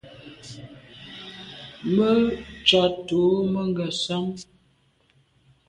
Me 1.95 2.09
tsha’t’o 2.65 3.23
me 3.51 3.61
Ngasam. 3.69 4.25